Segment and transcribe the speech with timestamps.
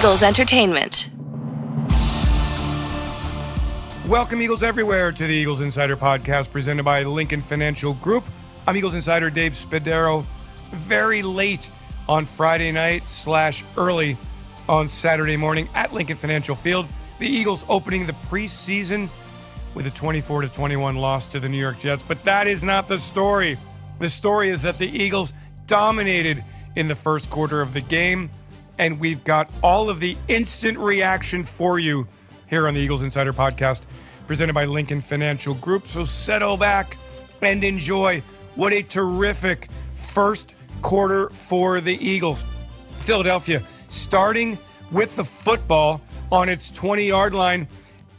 [0.00, 1.10] Eagles Entertainment.
[4.08, 8.24] Welcome, Eagles everywhere, to the Eagles Insider Podcast presented by Lincoln Financial Group.
[8.66, 10.24] I'm Eagles Insider Dave Spadaro.
[10.72, 11.70] Very late
[12.08, 14.16] on Friday night slash early
[14.70, 16.86] on Saturday morning at Lincoln Financial Field.
[17.18, 19.10] The Eagles opening the preseason
[19.74, 22.02] with a 24 to 21 loss to the New York Jets.
[22.02, 23.58] But that is not the story.
[23.98, 25.34] The story is that the Eagles
[25.66, 26.42] dominated
[26.74, 28.30] in the first quarter of the game,
[28.80, 32.08] and we've got all of the instant reaction for you
[32.48, 33.82] here on the Eagles Insider Podcast,
[34.26, 35.86] presented by Lincoln Financial Group.
[35.86, 36.96] So settle back
[37.42, 38.22] and enjoy
[38.54, 42.46] what a terrific first quarter for the Eagles.
[43.00, 44.56] Philadelphia starting
[44.90, 46.00] with the football
[46.32, 47.68] on its 20 yard line.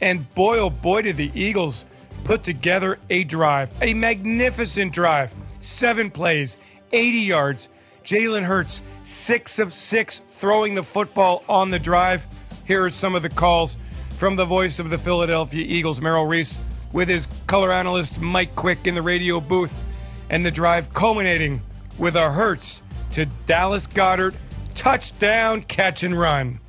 [0.00, 1.86] And boy, oh boy, did the Eagles
[2.22, 5.34] put together a drive, a magnificent drive.
[5.58, 6.56] Seven plays,
[6.92, 7.68] 80 yards.
[8.04, 12.26] Jalen Hurts, six of six, throwing the football on the drive.
[12.66, 13.78] Here are some of the calls
[14.10, 16.58] from the voice of the Philadelphia Eagles, Merrill Reese,
[16.92, 19.82] with his color analyst Mike Quick in the radio booth,
[20.30, 21.60] and the drive culminating
[21.98, 24.34] with a Hurts to Dallas Goedert
[24.74, 26.60] touchdown catch and run.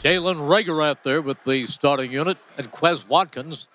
[0.00, 3.68] Jalen Reagor out there with the starting unit, and Quez Watkins.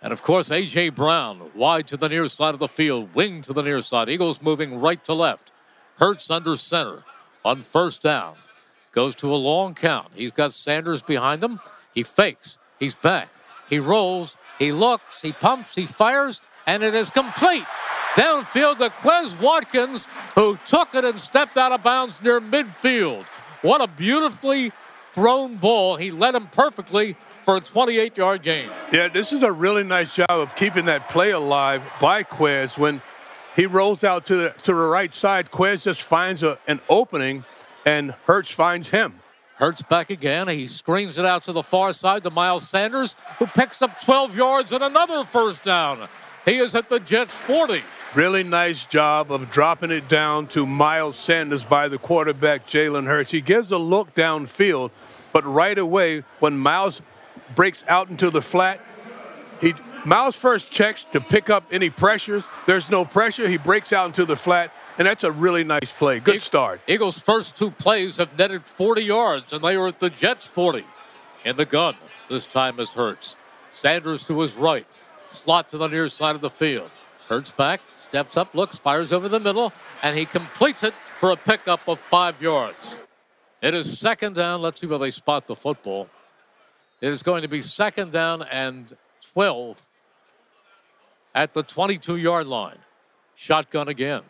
[0.00, 0.90] And of course, A.J.
[0.90, 4.08] Brown wide to the near side of the field, wing to the near side.
[4.08, 5.50] Eagles moving right to left.
[5.96, 7.02] Hurts under center
[7.44, 8.36] on first down.
[8.92, 10.08] Goes to a long count.
[10.14, 11.60] He's got Sanders behind him.
[11.92, 12.58] He fakes.
[12.78, 13.28] He's back.
[13.68, 14.36] He rolls.
[14.58, 15.20] He looks.
[15.20, 15.74] He pumps.
[15.74, 16.40] He fires.
[16.66, 17.64] And it is complete.
[18.14, 23.24] Downfield to Quez Watkins, who took it and stepped out of bounds near midfield.
[23.62, 24.72] What a beautifully
[25.06, 25.96] thrown ball.
[25.96, 27.16] He led him perfectly
[27.48, 28.68] for a 28 yard gain.
[28.92, 32.76] Yeah, this is a really nice job of keeping that play alive by Quez.
[32.76, 33.00] When
[33.56, 37.44] he rolls out to the, to the right side, Quez just finds a, an opening,
[37.86, 39.20] and Hurts finds him.
[39.54, 40.46] Hurts back again.
[40.48, 44.36] He screens it out to the far side to Miles Sanders, who picks up 12
[44.36, 46.06] yards and another first down.
[46.44, 47.80] He is at the Jets 40.
[48.14, 53.30] Really nice job of dropping it down to Miles Sanders by the quarterback, Jalen Hurts.
[53.30, 54.90] He gives a look downfield,
[55.32, 57.00] but right away, when Miles
[57.54, 58.80] breaks out into the flat,
[59.60, 62.46] he Miles first checks to pick up any pressures.
[62.66, 63.48] There's no pressure.
[63.48, 66.20] He breaks out into the flat, and that's a really nice play.
[66.20, 66.80] Good start.
[66.86, 70.84] Eagles' first two plays have netted 40 yards, and they were at the Jets 40.
[71.44, 71.96] In the gun,
[72.28, 73.36] this time is Hurts.
[73.70, 74.86] Sanders to his right.
[75.30, 76.90] Slot to the near side of the field.
[77.28, 79.72] Hurts back, steps up, looks, fires over the middle,
[80.02, 82.96] and he completes it for a pickup of five yards.
[83.60, 84.62] It is second down.
[84.62, 86.08] Let's see where they spot the football.
[87.00, 88.96] It is going to be second down and
[89.32, 89.86] 12
[91.34, 92.78] at the 22 yard line.
[93.34, 94.22] Shotgun again.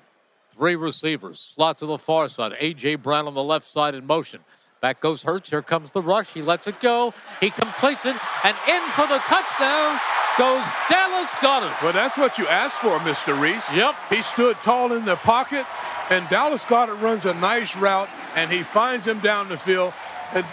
[0.50, 1.40] Three receivers.
[1.40, 2.52] Slot to the far side.
[2.58, 2.96] A.J.
[2.96, 4.40] Brown on the left side in motion.
[4.80, 5.50] Back goes Hurts.
[5.50, 6.32] Here comes the rush.
[6.32, 7.14] He lets it go.
[7.40, 8.16] He completes it.
[8.44, 9.98] And in for the touchdown
[10.36, 11.82] goes Dallas Goedert.
[11.82, 13.38] Well, that's what you asked for, Mr.
[13.40, 13.72] Reese.
[13.74, 13.94] Yep.
[14.08, 15.66] He stood tall in the pocket,
[16.10, 19.92] and Dallas Goedert runs a nice route, and he finds him down the field.
[20.32, 20.44] And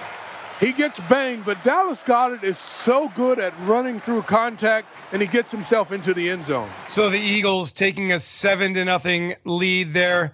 [0.60, 5.28] he gets banged, but Dallas Goedert is so good at running through contact, and he
[5.28, 6.70] gets himself into the end zone.
[6.88, 10.34] So the Eagles taking a seven to nothing lead there.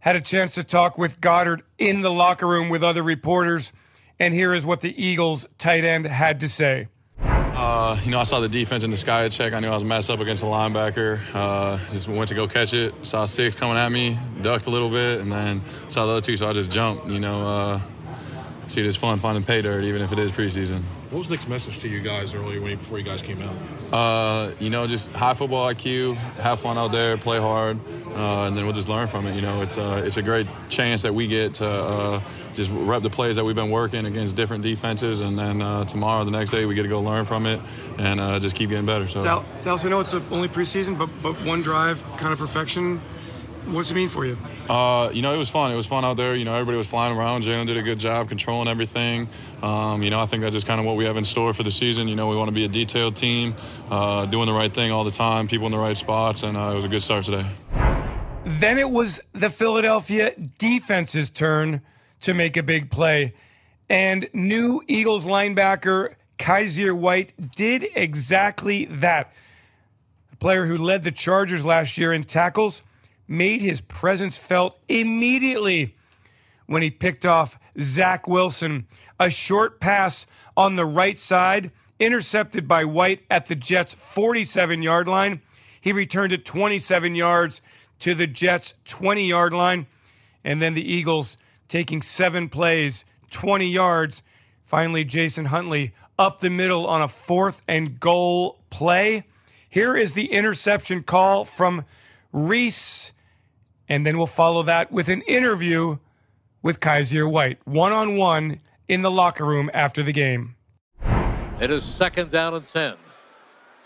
[0.00, 3.72] Had a chance to talk with Goedert in the locker room with other reporters,
[4.18, 6.88] and here is what the Eagles tight end had to say.
[7.20, 9.52] Uh, you know, I saw the defense in the sky check.
[9.52, 11.20] I knew I was messed up against a linebacker.
[11.32, 12.94] Uh, just went to go catch it.
[13.06, 16.36] Saw six coming at me, ducked a little bit, and then saw the other two,
[16.36, 17.06] so I just jumped.
[17.06, 17.80] You know, uh,
[18.66, 20.82] see, it's fun finding pay dirt, even if it is preseason.
[21.10, 23.54] What was Nick's message to you guys earlier when, before you guys came out?
[23.92, 27.78] Uh, you know, just high football IQ, have fun out there, play hard,
[28.08, 29.34] uh, and then we'll just learn from it.
[29.34, 32.20] You know, it's uh, it's a great chance that we get to uh,
[32.54, 36.24] just rep the plays that we've been working against different defenses, and then uh, tomorrow,
[36.24, 37.60] the next day, we get to go learn from it
[37.98, 39.06] and uh, just keep getting better.
[39.08, 43.00] So, Dallas, I know it's only preseason, but but one drive, kind of perfection.
[43.66, 44.36] What's it mean for you?
[44.72, 45.70] Uh, you know, it was fun.
[45.70, 46.34] It was fun out there.
[46.34, 47.42] You know, everybody was flying around.
[47.42, 49.28] Jalen did a good job controlling everything.
[49.62, 51.62] Um, you know, I think that's just kind of what we have in store for
[51.62, 52.08] the season.
[52.08, 53.54] You know, we want to be a detailed team,
[53.90, 56.70] uh, doing the right thing all the time, people in the right spots, and uh,
[56.70, 57.44] it was a good start today.
[58.46, 61.82] Then it was the Philadelphia defense's turn
[62.22, 63.34] to make a big play.
[63.90, 69.34] And new Eagles linebacker Kyzir White did exactly that.
[70.32, 72.82] A player who led the Chargers last year in tackles
[73.32, 75.96] made his presence felt immediately
[76.66, 78.86] when he picked off Zach Wilson.
[79.18, 85.08] A short pass on the right side, intercepted by White at the Jets' 47 yard
[85.08, 85.40] line.
[85.80, 87.62] He returned it 27 yards
[88.00, 89.86] to the Jets' 20 yard line.
[90.44, 91.38] And then the Eagles
[91.68, 94.22] taking seven plays, 20 yards.
[94.62, 99.24] Finally, Jason Huntley up the middle on a fourth and goal play.
[99.70, 101.86] Here is the interception call from
[102.30, 103.11] Reese,
[103.92, 105.98] and then we'll follow that with an interview
[106.62, 108.58] with Kyzir White, one on one
[108.88, 110.56] in the locker room after the game.
[111.60, 112.94] It is second down and 10.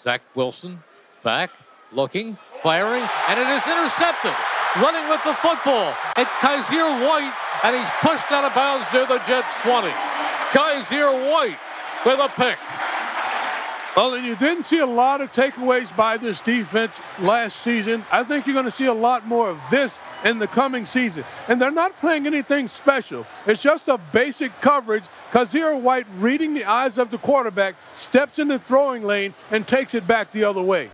[0.00, 0.78] Zach Wilson
[1.24, 1.50] back,
[1.90, 4.30] looking, firing, and it is intercepted.
[4.76, 5.92] Running with the football.
[6.16, 9.88] It's Kyzir White, and he's pushed out of bounds near the Jets 20.
[10.54, 11.58] Kyzir White
[12.06, 12.58] with a pick.
[13.96, 18.04] Well, you didn't see a lot of takeaways by this defense last season.
[18.12, 21.24] I think you're going to see a lot more of this in the coming season.
[21.48, 23.26] And they're not playing anything special.
[23.46, 25.04] It's just a basic coverage.
[25.32, 29.94] Kyzir White, reading the eyes of the quarterback, steps in the throwing lane and takes
[29.94, 30.90] it back the other way.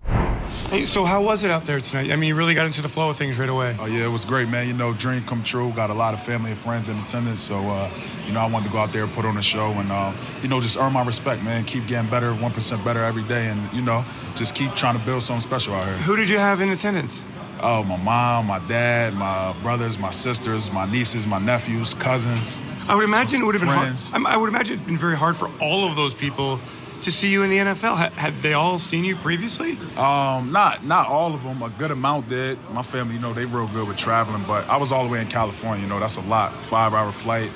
[0.73, 2.11] Hey, so how was it out there tonight?
[2.11, 3.77] I mean, you really got into the flow of things right away.
[3.79, 4.65] Oh yeah, it was great, man.
[4.65, 5.71] You know, dream come true.
[5.75, 7.91] Got a lot of family and friends in attendance, so uh,
[8.25, 10.11] you know, I wanted to go out there, put on a show, and uh,
[10.41, 11.63] you know, just earn my respect, man.
[11.65, 14.03] Keep getting better, one percent better every day, and you know,
[14.33, 15.97] just keep trying to build something special out here.
[15.97, 17.23] Who did you have in attendance?
[17.61, 22.63] Oh, my mom, my dad, my brothers, my sisters, my nieces, my nephews, cousins.
[22.87, 23.99] I would imagine it would have been hard.
[23.99, 24.11] friends.
[24.11, 26.59] I would imagine it'd been very hard for all of those people
[27.03, 27.97] to see you in the NFL.
[27.97, 29.77] Had, had they all seen you previously?
[29.97, 31.61] Um, not not all of them.
[31.61, 32.57] A good amount did.
[32.71, 35.21] My family, you know, they real good with traveling, but I was all the way
[35.21, 35.83] in California.
[35.83, 36.57] You know, that's a lot.
[36.57, 37.51] Five hour flight.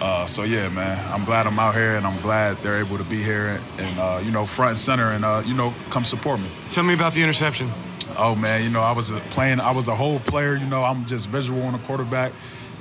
[0.00, 3.04] Uh, so yeah, man, I'm glad I'm out here, and I'm glad they're able to
[3.04, 6.38] be here and uh, you know front and center, and uh, you know come support
[6.38, 6.48] me.
[6.70, 7.70] Tell me about the interception.
[8.18, 9.60] Oh man, you know I was a playing.
[9.60, 10.54] I was a whole player.
[10.54, 12.32] You know, I'm just visual on the quarterback,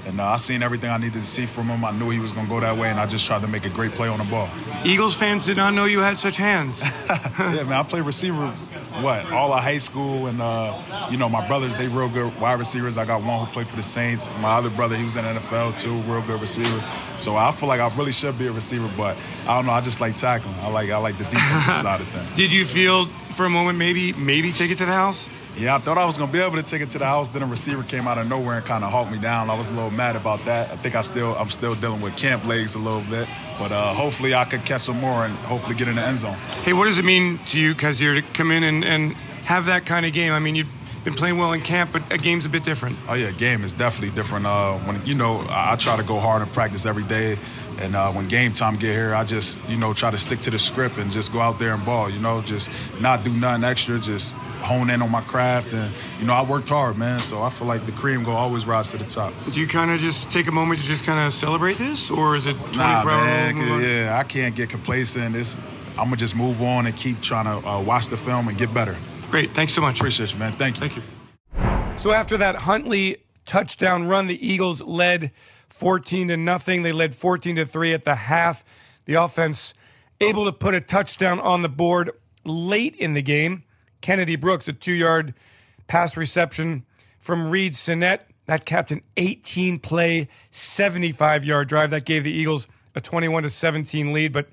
[0.06, 1.84] and uh, I seen everything I needed to see from him.
[1.84, 3.70] I knew he was gonna go that way, and I just tried to make a
[3.70, 4.50] great play on the ball.
[4.84, 6.82] Eagles fans did not know you had such hands.
[7.10, 8.48] yeah, man, I played receiver,
[9.02, 12.60] what, all of high school, and uh, you know, my brothers, they real good wide
[12.60, 12.98] receivers.
[12.98, 14.30] I got one who played for the Saints.
[14.40, 16.84] My other brother, he was in the NFL too, real good receiver.
[17.18, 19.18] So I feel like I really should be a receiver, but
[19.48, 19.74] I don't know.
[19.74, 20.56] I just like tackling.
[20.56, 22.36] I like I like the defensive side of things.
[22.36, 25.28] did you feel for a moment maybe maybe take it to the house?
[25.58, 27.30] Yeah, I thought I was gonna be able to take it to the house.
[27.30, 29.50] Then a receiver came out of nowhere and kind of hawked me down.
[29.50, 30.72] I was a little mad about that.
[30.72, 33.94] I think I still I'm still dealing with camp legs a little bit, but uh,
[33.94, 36.36] hopefully I could catch some more and hopefully get in the end zone.
[36.64, 39.14] Hey, what does it mean to you, Kyzir, to come in and, and
[39.46, 40.34] have that kind of game?
[40.34, 40.68] I mean, you've
[41.06, 42.98] been playing well in camp, but a game's a bit different.
[43.08, 44.46] Oh yeah, game is definitely different.
[44.46, 47.38] Uh, when you know, I, I try to go hard and practice every day,
[47.80, 50.50] and uh, when game time get here, I just you know try to stick to
[50.52, 52.10] the script and just go out there and ball.
[52.10, 52.70] You know, just
[53.02, 56.70] not do nothing extra, just hone in on my craft, and you know I worked
[56.70, 57.20] hard, man.
[57.20, 59.34] So I feel like the cream will always rise to the top.
[59.52, 62.36] Do you kind of just take a moment to just kind of celebrate this, or
[62.36, 63.82] is it 24 Nah, man, move on?
[63.84, 65.36] yeah, I can't get complacent.
[65.36, 65.56] It's,
[65.98, 68.74] I'm gonna just move on and keep trying to uh, watch the film and get
[68.74, 68.96] better.
[69.30, 70.00] Great, thanks so much.
[70.00, 70.54] Appreciate you, man.
[70.54, 70.82] Thank you.
[70.88, 71.04] Thank you.
[71.98, 75.32] So after that Huntley touchdown run, the Eagles led
[75.70, 76.82] 14 to nothing.
[76.84, 78.64] They led 14 to 3 at the half.
[79.06, 79.74] The offense
[80.22, 82.12] able to put a touchdown on the board
[82.44, 83.64] late in the game.
[84.02, 85.34] Kennedy Brooks, a two-yard
[85.88, 86.86] pass reception
[87.20, 88.26] from Reid Sinnett.
[88.46, 91.90] That capped an 18 play, 75 yard drive.
[91.90, 94.32] That gave the Eagles a 21 to 17 lead.
[94.32, 94.48] But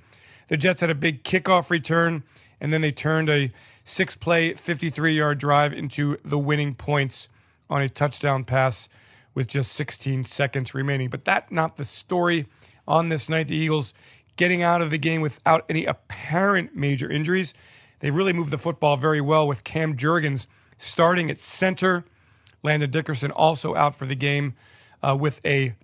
[0.49, 2.23] the Jets had a big kickoff return,
[2.61, 3.53] and then they turned a
[3.85, 7.29] six play, 53 yard drive into the winning points
[7.69, 8.89] on a touchdown pass
[9.35, 11.09] with just 16 seconds remaining.
[11.09, 12.47] But that not the story
[12.87, 13.49] on this night.
[13.49, 13.95] The Eagles
[14.37, 17.55] getting out of the game without any apparent major injuries.
[18.01, 20.47] They really moved the football very well with Cam Jurgens
[20.77, 22.05] starting at center.
[22.63, 24.55] Landon Dickerson also out for the game
[25.03, 25.75] uh, with a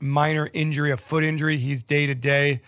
[0.00, 1.56] minor injury, a foot injury.
[1.58, 2.60] He's day to day.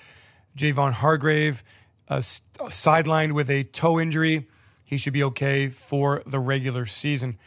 [0.56, 1.64] Javon Hargrave
[2.08, 4.46] uh, sidelined with a toe injury.
[4.84, 7.38] He should be okay for the regular season.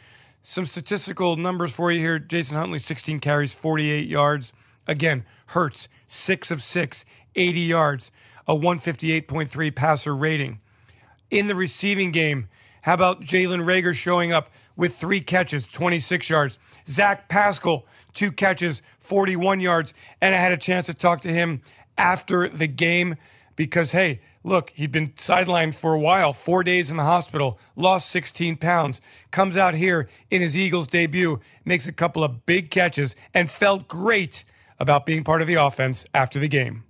[0.49, 2.19] Some statistical numbers for you here.
[2.19, 4.53] Jason Huntley, 16 carries, 48 yards.
[4.87, 7.03] Again, Hurts, 6 of 6,
[7.35, 8.11] 80 yards,
[8.47, 10.61] a 158.3 passer rating.
[11.29, 12.47] In the receiving game,
[12.83, 16.59] how about Jalen Reagor showing up with three catches, 26 yards?
[16.87, 19.93] Zach Pascal, two catches, 41 yards.
[20.21, 21.61] And I had a chance to talk to him
[21.97, 23.17] after the game
[23.57, 28.09] because, hey, look, he'd been sidelined for a while, four days in the hospital, lost
[28.09, 33.17] 16 pounds, comes out here in his Eagles debut, makes a couple of big catches,
[33.33, 34.45] and felt great
[34.79, 36.83] about being part of the offense after the game.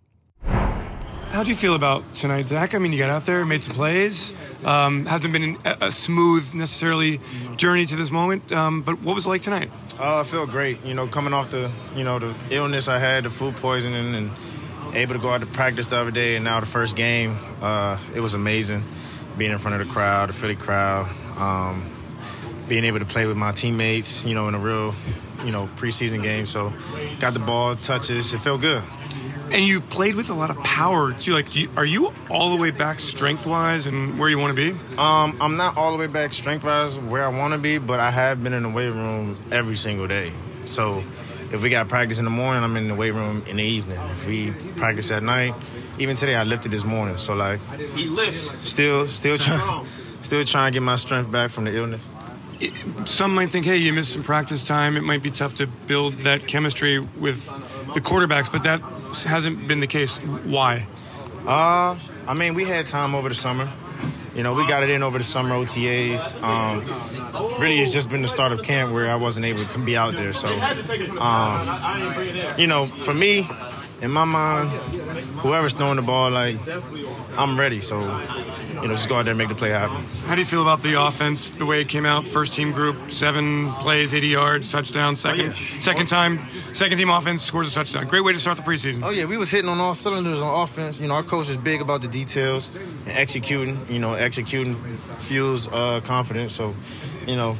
[0.43, 2.73] How do you feel about tonight, Zach?
[2.73, 4.33] I mean, you got out there, made some plays.
[4.63, 7.19] Um, hasn't been a, a smooth necessarily
[7.57, 9.69] journey to this moment, um, but what was it like tonight?
[9.99, 10.83] Uh, I feel great.
[10.83, 14.31] You know, coming off the you know the illness I had, the food poisoning, and
[14.95, 17.97] able to go out to practice the other day, and now the first game, uh,
[18.13, 18.83] it was amazing.
[19.37, 21.89] Being in front of the crowd, the Philly crowd, um,
[22.67, 24.95] being able to play with my teammates, you know, in a real
[25.45, 26.45] you know preseason game.
[26.45, 26.73] So
[27.19, 28.83] got the ball, touches, it felt good.
[29.49, 31.31] And you played with a lot of power too.
[31.31, 34.73] Like, you, are you all the way back strength wise and where you want to
[34.73, 34.77] be?
[34.97, 38.01] Um, I'm not all the way back strength wise where I want to be, but
[38.01, 40.33] I have been in the weight room every single day.
[40.65, 41.01] So
[41.51, 43.99] if we got practice in the morning, I'm in the weight room in the evening.
[44.11, 45.53] If we practice at night,
[45.99, 47.17] even today I lifted this morning.
[47.17, 47.59] So like,
[47.95, 48.69] he lifts.
[48.69, 49.85] Still, still trying,
[50.21, 52.05] still trying to get my strength back from the illness.
[53.05, 54.97] Some might think, hey, you missed some practice time.
[54.97, 57.45] It might be tough to build that chemistry with
[57.93, 58.81] the quarterbacks, but that
[59.29, 60.17] hasn't been the case.
[60.17, 60.87] Why?
[61.45, 63.71] Uh, I mean, we had time over the summer.
[64.35, 66.41] You know, we got it in over the summer OTAs.
[66.43, 66.83] Um,
[67.59, 70.13] really, it's just been the start of camp where I wasn't able to be out
[70.13, 70.33] there.
[70.33, 70.47] So,
[71.19, 73.49] um, you know, for me,
[74.01, 74.69] in my mind,
[75.39, 76.57] whoever's throwing the ball, like,
[77.35, 77.81] I'm ready.
[77.81, 78.01] So,
[78.81, 80.03] you know, just go out there and make the play happen.
[80.25, 82.25] How do you feel about the offense, the way it came out?
[82.25, 85.15] First team group, seven plays, 80 yards, touchdown.
[85.15, 85.79] Second, oh, yeah.
[85.79, 88.07] second time, second team offense scores a touchdown.
[88.07, 89.03] Great way to start the preseason.
[89.03, 90.99] Oh yeah, we was hitting on all cylinders on offense.
[90.99, 92.71] You know, our coach is big about the details
[93.05, 93.85] and executing.
[93.89, 94.75] You know, executing
[95.17, 96.53] fuels uh, confidence.
[96.53, 96.75] So,
[97.25, 97.57] you know,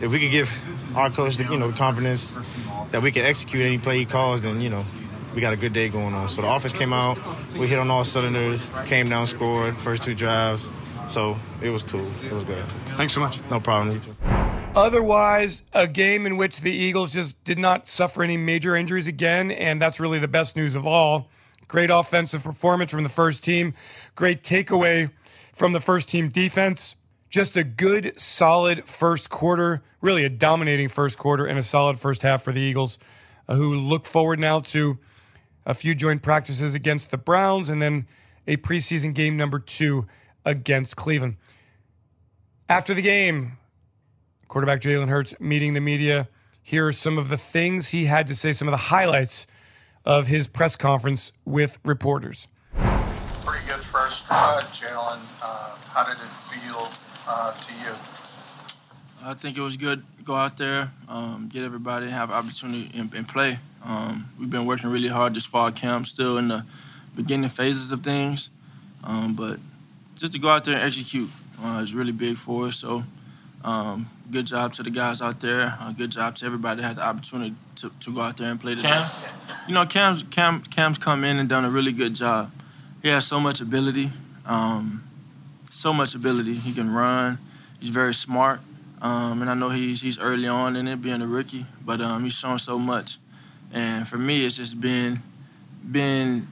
[0.00, 2.38] if we could give our coach the you know confidence
[2.90, 4.84] that we can execute any play he calls, then you know
[5.36, 6.30] we got a good day going on.
[6.30, 7.18] So the offense came out,
[7.54, 10.66] we hit on all cylinders, came down, scored first two drives.
[11.08, 12.06] So it was cool.
[12.24, 12.64] It was good.
[12.96, 13.38] Thanks so much.
[13.50, 13.94] No problem.
[13.94, 14.16] You too.
[14.74, 19.50] Otherwise, a game in which the Eagles just did not suffer any major injuries again,
[19.50, 21.28] and that's really the best news of all.
[21.68, 23.74] Great offensive performance from the first team.
[24.14, 25.10] Great takeaway
[25.52, 26.96] from the first team defense.
[27.28, 32.22] Just a good, solid first quarter, really a dominating first quarter and a solid first
[32.22, 32.98] half for the Eagles,
[33.48, 34.98] uh, who look forward now to
[35.66, 38.06] a few joint practices against the Browns, and then
[38.46, 40.06] a preseason game number two
[40.44, 41.36] against Cleveland.
[42.68, 43.58] After the game,
[44.48, 46.28] quarterback Jalen Hurts meeting the media.
[46.62, 49.46] Here are some of the things he had to say, some of the highlights
[50.04, 52.48] of his press conference with reporters.
[53.44, 55.20] Pretty good first uh, Jalen.
[55.42, 56.88] Uh, how did it feel
[57.28, 57.94] uh, to you?
[59.22, 60.04] I think it was good.
[60.24, 63.58] Go out there, um, get everybody have opportunity and, and play.
[63.86, 66.64] Um, we've been working really hard this fall camp, still in the
[67.14, 68.50] beginning phases of things,
[69.04, 69.60] um, but
[70.16, 71.30] just to go out there and execute
[71.62, 72.76] uh, is really big for us.
[72.76, 73.04] So,
[73.62, 75.78] um, good job to the guys out there.
[75.80, 78.60] Uh, good job to everybody that had the opportunity to, to go out there and
[78.60, 78.88] play today.
[78.88, 79.10] Cam,
[79.68, 82.50] you know, Cam's Cam Cam's come in and done a really good job.
[83.02, 84.10] He has so much ability,
[84.46, 85.04] um,
[85.70, 86.56] so much ability.
[86.56, 87.38] He can run.
[87.78, 88.60] He's very smart.
[89.00, 92.24] Um, and I know he's he's early on in it, being a rookie, but um,
[92.24, 93.18] he's shown so much.
[93.72, 95.22] And for me, it's just been
[95.90, 96.48] been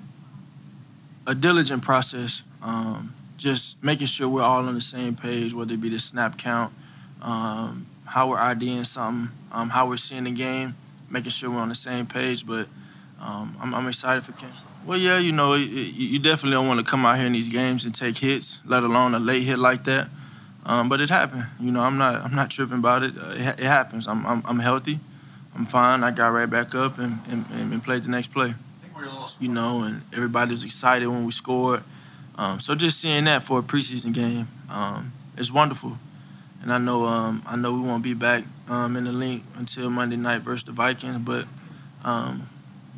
[1.26, 2.42] a diligent process.
[2.62, 6.38] Um, just making sure we're all on the same page, whether it be the snap
[6.38, 6.72] count,
[7.20, 10.74] um, how we're IDing something, um, how we're seeing the game,
[11.10, 12.46] making sure we're on the same page.
[12.46, 12.68] But
[13.20, 14.50] um, I'm, I'm, excited for Ken.
[14.86, 17.84] Well, yeah, you know, you definitely don't want to come out here in these games
[17.84, 20.08] and take hits, let alone a late hit like that.
[20.66, 21.46] Um, but it happened.
[21.60, 23.16] You know, I'm not I'm not tripping about it.
[23.18, 24.06] Uh, it, it, happens.
[24.06, 24.98] I'm, I'm, I'm healthy.
[25.54, 26.02] I'm fine.
[26.02, 28.54] I got right back up and, and, and played the next play.
[29.40, 31.82] You know, and everybody was excited when we scored.
[32.36, 35.12] Um, so just seeing that for a preseason game, um,
[35.52, 35.98] wonderful.
[36.62, 39.90] And I know um, I know we won't be back um, in the Linc until
[39.90, 41.44] Monday night versus the Vikings, but
[42.02, 42.48] um,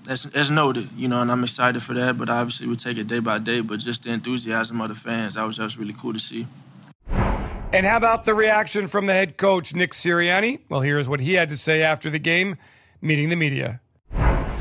[0.05, 2.17] that's that's noted, you know, and I'm excited for that.
[2.17, 3.61] But obviously, we take it day by day.
[3.61, 6.47] But just the enthusiasm of the fans, that was that was really cool to see.
[7.77, 10.61] And how about the reaction from the head coach, Nick Sirianni?
[10.71, 12.57] Well, here's what he had to say after the game,
[13.03, 13.83] meeting the media.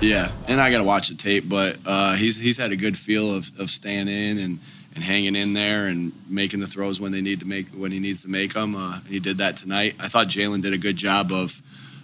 [0.01, 2.97] Yeah, and I got to watch the tape, but uh, he's he's had a good
[2.97, 4.59] feel of, of staying in and,
[4.95, 8.01] and hanging in there and making the throws when they need to make when he
[8.01, 8.75] needs to make them.
[8.75, 9.95] Uh, he did that tonight.
[9.97, 11.61] I thought Jalen did a good job of,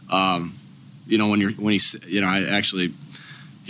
[0.09, 0.55] um,
[1.07, 2.93] you know, when you're when he's you know I actually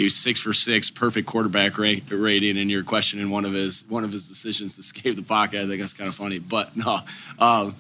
[0.02, 4.04] he was six for six, perfect quarterback rating, and you're questioning one of his one
[4.04, 5.62] of his decisions to escape the pocket.
[5.62, 7.02] I think that's kind of funny, but no,
[7.38, 7.76] um,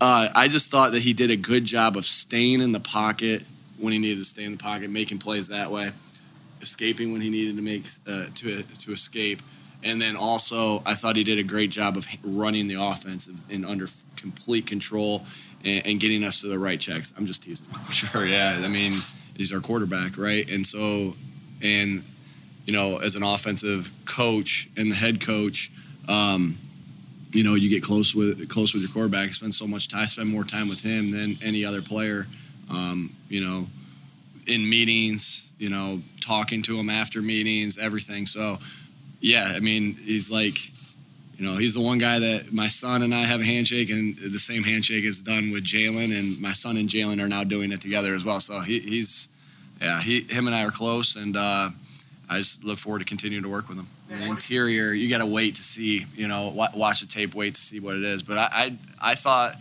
[0.00, 3.42] uh, I just thought that he did a good job of staying in the pocket
[3.78, 5.90] when he needed to stay in the pocket, making plays that way,
[6.62, 9.42] escaping when he needed to make uh, to to escape,
[9.84, 13.66] and then also I thought he did a great job of running the offense in
[13.66, 15.26] under complete control
[15.62, 17.12] and, and getting us to the right checks.
[17.18, 17.66] I'm just teasing.
[17.90, 18.62] Sure, yeah.
[18.64, 18.94] I mean,
[19.36, 20.48] he's our quarterback, right?
[20.50, 21.14] And so
[21.62, 22.02] and
[22.66, 25.70] you know, as an offensive coach and the head coach,
[26.08, 26.58] um,
[27.32, 29.32] you know, you get close with close with your quarterback.
[29.34, 32.26] Spend so much time, spend more time with him than any other player.
[32.68, 33.68] Um, you know,
[34.46, 38.26] in meetings, you know, talking to him after meetings, everything.
[38.26, 38.58] So,
[39.20, 40.58] yeah, I mean, he's like,
[41.36, 44.16] you know, he's the one guy that my son and I have a handshake, and
[44.16, 47.72] the same handshake is done with Jalen, and my son and Jalen are now doing
[47.72, 48.40] it together as well.
[48.40, 49.28] So he, he's,
[49.80, 51.70] yeah, he, him and I are close, and uh,
[52.28, 53.88] I just look forward to continuing to work with him.
[54.08, 57.60] The interior, you got to wait to see, you know, watch the tape, wait to
[57.60, 58.22] see what it is.
[58.22, 59.56] But I, I, I thought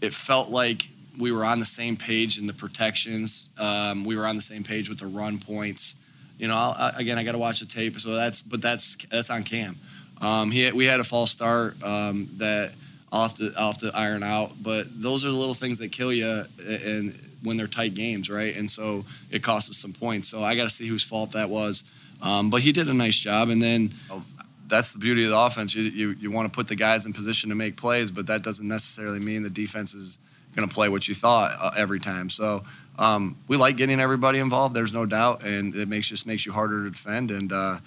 [0.00, 3.48] it felt like we were on the same page in the protections.
[3.58, 5.96] Um, we were on the same page with the run points.
[6.38, 7.98] You know, I, again, I got to watch the tape.
[7.98, 9.76] So that's, but that's that's on Cam.
[10.20, 12.72] Um, he, we had a false start um, that
[13.10, 14.62] I'll have to I'll have to iron out.
[14.62, 18.56] But those are the little things that kill you, and when they're tight games, right?
[18.56, 20.28] And so it costs us some points.
[20.28, 21.84] So I got to see whose fault that was.
[22.20, 23.92] Um, but he did a nice job, and then.
[24.10, 24.22] Oh,
[24.66, 25.74] that's the beauty of the offense.
[25.74, 28.42] You, you, you want to put the guys in position to make plays, but that
[28.42, 30.18] doesn't necessarily mean the defense is
[30.54, 32.28] going to play what you thought uh, every time.
[32.30, 32.64] So
[32.98, 34.74] um, we like getting everybody involved.
[34.74, 37.30] There's no doubt, and it makes just makes you harder to defend.
[37.30, 37.78] And uh,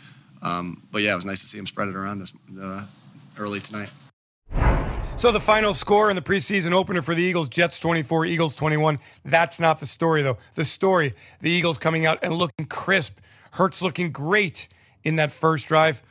[0.41, 2.83] um, but yeah, it was nice to see him spread it around this uh,
[3.37, 3.89] early tonight.
[5.21, 8.97] So the final score in the preseason opener for the Eagles: Jets 24, Eagles 21.
[9.23, 10.39] That's not the story, though.
[10.55, 13.19] The story: the Eagles coming out and looking crisp.
[13.51, 14.67] Hurts looking great
[15.03, 16.01] in that first drive.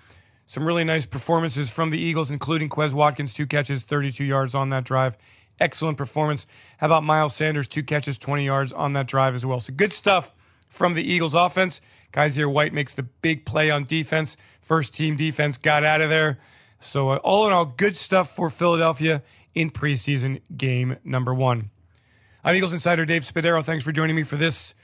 [0.47, 4.71] Some really nice performances from the Eagles, including Quez Watkins, two catches, 32 yards on
[4.71, 5.17] that drive.
[5.59, 6.47] Excellent performance.
[6.79, 7.67] How about Miles Sanders?
[7.67, 9.59] Two catches, 20 yards on that drive as well.
[9.59, 10.33] So good stuff
[10.69, 11.81] from the Eagles offense.
[12.13, 14.37] Kyzir White makes the big play on defense.
[14.61, 16.39] First team defense got out of there.
[16.81, 19.23] So, uh, all in all, good stuff for Philadelphia
[19.55, 21.69] in preseason game number one.
[22.43, 23.63] I'm Eagles Insider Dave Spadaro.
[23.63, 24.75] Thanks for joining me for this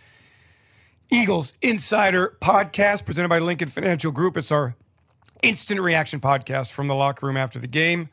[1.11, 4.37] Eagles Insider podcast presented by Lincoln Financial Group.
[4.37, 4.77] It's our
[5.43, 8.11] instant reaction podcast from the locker room after the game.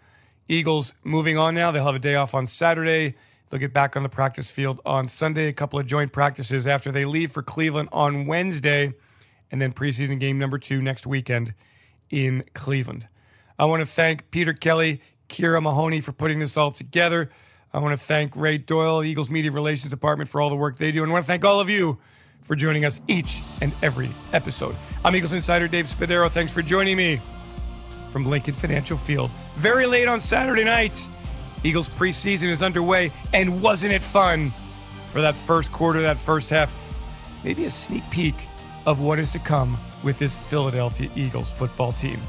[0.48, 1.70] Eagles moving on now.
[1.72, 3.16] They'll have a day off on Saturday.
[3.50, 5.48] They'll get back on the practice field on Sunday.
[5.48, 8.94] A couple of joint practices after they leave for Cleveland on Wednesday.
[9.52, 11.54] And then preseason game number two next weekend
[12.10, 13.10] in Cleveland.
[13.58, 17.30] I want to thank Peter Kelly, Kira Mahoney for putting this all together.
[17.74, 20.92] I want to thank Ray Doyle, Eagles Media Relations Department, for all the work they
[20.92, 21.04] do.
[21.04, 21.98] And I want to thank all of you
[22.42, 24.76] for joining us each and every episode.
[25.04, 26.30] I'm Eagles Insider Dave Spadaro.
[26.30, 27.22] Thanks for joining me
[28.10, 29.32] from Lincoln Financial Field.
[29.56, 31.08] Very late on Saturday night,
[31.64, 34.52] Eagles preseason is underway, and wasn't it fun
[35.12, 36.74] for that first quarter, that first half?
[37.44, 38.36] Maybe a sneak peek
[38.86, 42.20] of what is to come with this Philadelphia Eagles football team.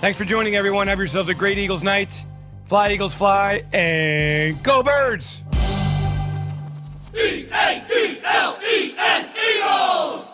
[0.00, 0.86] Thanks for joining, everyone.
[0.86, 2.24] Have yourselves a great Eagles night.
[2.66, 5.42] Fly, Eagles, fly, and go, birds!
[7.16, 10.27] E A T L E S Eagles!